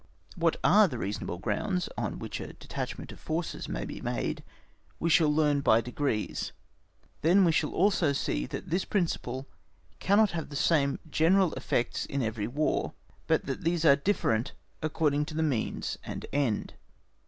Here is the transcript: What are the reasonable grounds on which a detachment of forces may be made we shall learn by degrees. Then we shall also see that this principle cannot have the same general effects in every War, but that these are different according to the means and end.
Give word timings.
What 0.35 0.57
are 0.63 0.87
the 0.87 0.97
reasonable 0.97 1.37
grounds 1.37 1.87
on 1.95 2.17
which 2.17 2.39
a 2.39 2.53
detachment 2.53 3.11
of 3.11 3.19
forces 3.19 3.69
may 3.69 3.85
be 3.85 4.01
made 4.01 4.43
we 4.99 5.11
shall 5.11 5.31
learn 5.31 5.61
by 5.61 5.79
degrees. 5.79 6.53
Then 7.21 7.45
we 7.45 7.51
shall 7.51 7.69
also 7.71 8.11
see 8.11 8.47
that 8.47 8.71
this 8.71 8.83
principle 8.83 9.47
cannot 9.99 10.31
have 10.31 10.49
the 10.49 10.55
same 10.55 10.97
general 11.07 11.53
effects 11.53 12.07
in 12.07 12.23
every 12.23 12.47
War, 12.47 12.93
but 13.27 13.45
that 13.45 13.63
these 13.63 13.85
are 13.85 13.95
different 13.95 14.53
according 14.81 15.23
to 15.25 15.35
the 15.35 15.43
means 15.43 15.99
and 16.03 16.25
end. 16.33 16.73